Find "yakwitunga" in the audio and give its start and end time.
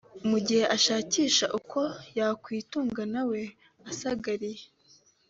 2.17-3.01